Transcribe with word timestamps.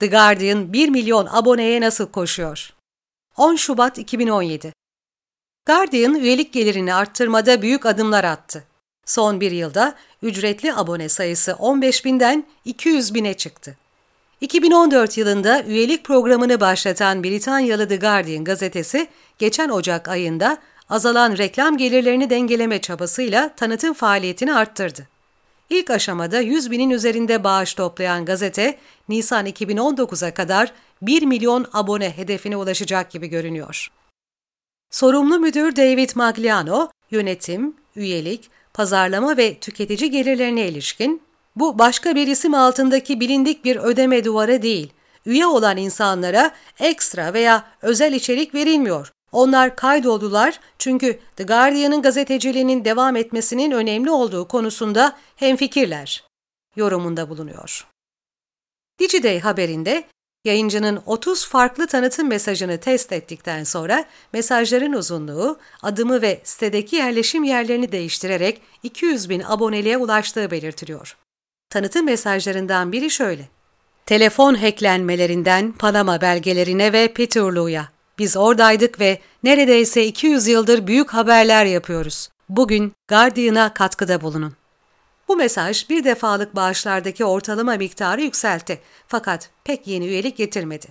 The 0.00 0.06
Guardian 0.06 0.72
1 0.72 0.88
milyon 0.88 1.28
aboneye 1.30 1.80
nasıl 1.80 2.06
koşuyor? 2.06 2.74
10 3.36 3.56
Şubat 3.56 3.98
2017 3.98 4.72
Guardian 5.66 6.14
üyelik 6.14 6.52
gelirini 6.52 6.94
arttırmada 6.94 7.62
büyük 7.62 7.86
adımlar 7.86 8.24
attı. 8.24 8.64
Son 9.06 9.40
bir 9.40 9.50
yılda 9.50 9.94
ücretli 10.22 10.74
abone 10.74 11.08
sayısı 11.08 11.54
15 11.54 12.04
binden 12.04 12.44
200 12.64 13.14
bine 13.14 13.34
çıktı. 13.34 13.76
2014 14.40 15.18
yılında 15.18 15.62
üyelik 15.62 16.04
programını 16.04 16.60
başlatan 16.60 17.24
Britanyalı 17.24 17.88
The 17.88 17.96
Guardian 17.96 18.44
gazetesi, 18.44 19.08
geçen 19.38 19.68
Ocak 19.68 20.08
ayında 20.08 20.58
azalan 20.88 21.36
reklam 21.38 21.76
gelirlerini 21.76 22.30
dengeleme 22.30 22.80
çabasıyla 22.80 23.54
tanıtım 23.56 23.94
faaliyetini 23.94 24.54
arttırdı. 24.54 25.13
İlk 25.70 25.90
aşamada 25.90 26.40
100 26.40 26.70
binin 26.70 26.90
üzerinde 26.90 27.44
bağış 27.44 27.74
toplayan 27.74 28.24
gazete, 28.24 28.78
Nisan 29.08 29.46
2019'a 29.46 30.34
kadar 30.34 30.72
1 31.02 31.22
milyon 31.22 31.66
abone 31.72 32.16
hedefine 32.16 32.56
ulaşacak 32.56 33.10
gibi 33.10 33.26
görünüyor. 33.26 33.90
Sorumlu 34.90 35.38
müdür 35.38 35.76
David 35.76 36.10
Magliano, 36.14 36.90
yönetim, 37.10 37.76
üyelik, 37.96 38.50
pazarlama 38.74 39.36
ve 39.36 39.54
tüketici 39.54 40.10
gelirlerine 40.10 40.68
ilişkin, 40.68 41.22
bu 41.56 41.78
başka 41.78 42.14
bir 42.14 42.26
isim 42.26 42.54
altındaki 42.54 43.20
bilindik 43.20 43.64
bir 43.64 43.76
ödeme 43.76 44.24
duvarı 44.24 44.62
değil, 44.62 44.92
üye 45.26 45.46
olan 45.46 45.76
insanlara 45.76 46.50
ekstra 46.80 47.34
veya 47.34 47.64
özel 47.82 48.12
içerik 48.12 48.54
verilmiyor. 48.54 49.12
Onlar 49.34 49.76
kaydoldular 49.76 50.60
çünkü 50.78 51.18
The 51.36 51.44
Guardian'ın 51.44 52.02
gazeteciliğinin 52.02 52.84
devam 52.84 53.16
etmesinin 53.16 53.70
önemli 53.70 54.10
olduğu 54.10 54.48
konusunda 54.48 55.16
hemfikirler. 55.36 56.24
Yorumunda 56.76 57.30
bulunuyor. 57.30 57.86
DigiDay 59.00 59.40
haberinde 59.40 60.04
yayıncının 60.44 61.02
30 61.06 61.48
farklı 61.48 61.86
tanıtım 61.86 62.28
mesajını 62.28 62.78
test 62.78 63.12
ettikten 63.12 63.64
sonra 63.64 64.04
mesajların 64.32 64.92
uzunluğu, 64.92 65.58
adımı 65.82 66.22
ve 66.22 66.40
sitedeki 66.44 66.96
yerleşim 66.96 67.44
yerlerini 67.44 67.92
değiştirerek 67.92 68.60
200 68.82 69.28
bin 69.28 69.42
aboneliğe 69.46 69.96
ulaştığı 69.96 70.50
belirtiliyor. 70.50 71.16
Tanıtım 71.70 72.06
mesajlarından 72.06 72.92
biri 72.92 73.10
şöyle. 73.10 73.48
Telefon 74.06 74.54
hacklenmelerinden 74.54 75.72
Panama 75.72 76.20
belgelerine 76.20 76.92
ve 76.92 77.12
Peterlu'ya. 77.12 77.93
Biz 78.18 78.36
oradaydık 78.36 79.00
ve 79.00 79.18
neredeyse 79.42 80.04
200 80.04 80.46
yıldır 80.46 80.86
büyük 80.86 81.14
haberler 81.14 81.64
yapıyoruz. 81.64 82.28
Bugün 82.48 82.92
Guardian'a 83.08 83.74
katkıda 83.74 84.20
bulunun. 84.20 84.52
Bu 85.28 85.36
mesaj 85.36 85.90
bir 85.90 86.04
defalık 86.04 86.56
bağışlardaki 86.56 87.24
ortalama 87.24 87.76
miktarı 87.76 88.22
yükseltti 88.22 88.80
fakat 89.06 89.50
pek 89.64 89.86
yeni 89.86 90.06
üyelik 90.06 90.36
getirmedi. 90.36 90.86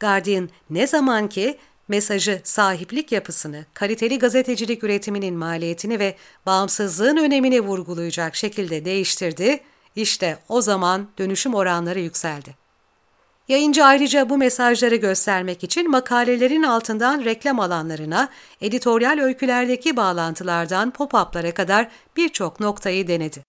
Guardian 0.00 0.48
ne 0.70 0.86
zaman 0.86 1.28
ki 1.28 1.58
mesajı 1.88 2.40
sahiplik 2.44 3.12
yapısını, 3.12 3.64
kaliteli 3.74 4.18
gazetecilik 4.18 4.84
üretiminin 4.84 5.34
maliyetini 5.34 5.98
ve 5.98 6.16
bağımsızlığın 6.46 7.16
önemini 7.16 7.60
vurgulayacak 7.60 8.36
şekilde 8.36 8.84
değiştirdi, 8.84 9.60
işte 9.96 10.38
o 10.48 10.60
zaman 10.60 11.08
dönüşüm 11.18 11.54
oranları 11.54 12.00
yükseldi. 12.00 12.61
Yayıncı 13.48 13.84
ayrıca 13.84 14.28
bu 14.28 14.38
mesajları 14.38 14.96
göstermek 14.96 15.64
için 15.64 15.90
makalelerin 15.90 16.62
altından 16.62 17.24
reklam 17.24 17.60
alanlarına, 17.60 18.28
editoryal 18.60 19.18
öykülerdeki 19.18 19.96
bağlantılardan 19.96 20.90
pop-up'lara 20.90 21.54
kadar 21.54 21.88
birçok 22.16 22.60
noktayı 22.60 23.08
denedi. 23.08 23.44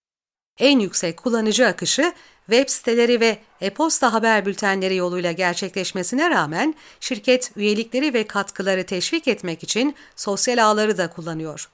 En 0.60 0.80
yüksek 0.80 1.18
kullanıcı 1.18 1.68
akışı 1.68 2.14
web 2.46 2.70
siteleri 2.70 3.20
ve 3.20 3.38
e-posta 3.62 4.14
haber 4.14 4.46
bültenleri 4.46 4.96
yoluyla 4.96 5.32
gerçekleşmesine 5.32 6.30
rağmen 6.30 6.76
şirket 7.00 7.52
üyelikleri 7.56 8.14
ve 8.14 8.28
katkıları 8.28 8.86
teşvik 8.86 9.28
etmek 9.28 9.64
için 9.64 9.96
sosyal 10.16 10.64
ağları 10.66 10.98
da 10.98 11.10
kullanıyor. 11.10 11.70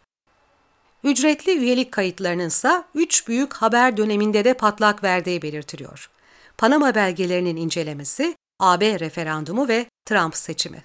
Ücretli 1.04 1.58
üyelik 1.58 1.92
kayıtlarının 1.92 2.48
ise 2.48 2.84
3 2.96 3.28
büyük 3.28 3.54
haber 3.54 3.98
döneminde 3.98 4.46
de 4.46 4.54
patlak 4.54 5.04
verdiği 5.04 5.42
belirtiliyor. 5.42 6.10
Panama 6.60 6.96
belgelerinin 6.96 7.56
incelemesi, 7.56 8.36
AB 8.60 9.00
referandumu 9.00 9.68
ve 9.68 9.86
Trump 10.06 10.36
seçimi. 10.36 10.84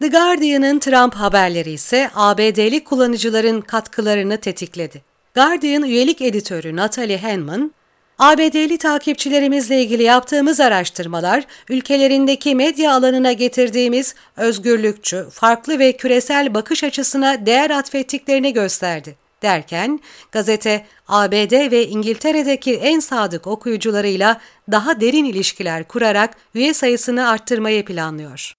The 0.00 0.08
Guardian'ın 0.08 0.78
Trump 0.78 1.14
haberleri 1.14 1.70
ise 1.70 2.10
ABD'li 2.14 2.84
kullanıcıların 2.84 3.60
katkılarını 3.60 4.40
tetikledi. 4.40 5.02
Guardian 5.34 5.82
üyelik 5.82 6.22
editörü 6.22 6.76
Natalie 6.76 7.18
Henman, 7.18 7.72
ABD'li 8.18 8.78
takipçilerimizle 8.78 9.82
ilgili 9.82 10.02
yaptığımız 10.02 10.60
araştırmalar, 10.60 11.44
ülkelerindeki 11.68 12.54
medya 12.54 12.94
alanına 12.94 13.32
getirdiğimiz 13.32 14.14
özgürlükçü, 14.36 15.26
farklı 15.32 15.78
ve 15.78 15.92
küresel 15.92 16.54
bakış 16.54 16.84
açısına 16.84 17.46
değer 17.46 17.70
atfettiklerini 17.70 18.52
gösterdi 18.52 19.27
derken 19.42 20.00
gazete 20.32 20.86
ABD 21.08 21.70
ve 21.70 21.86
İngiltere'deki 21.86 22.74
en 22.74 23.00
sadık 23.00 23.46
okuyucularıyla 23.46 24.40
daha 24.70 25.00
derin 25.00 25.24
ilişkiler 25.24 25.88
kurarak 25.88 26.36
üye 26.54 26.74
sayısını 26.74 27.28
arttırmayı 27.28 27.84
planlıyor. 27.84 28.54